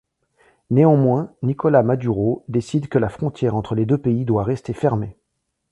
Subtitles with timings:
[0.71, 5.15] Néanmoins, Nicolás Maduro décide que la frontière entre les deux pays doit rester fermée.